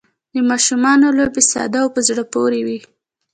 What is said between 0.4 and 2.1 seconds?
ماشومانو لوبې ساده او په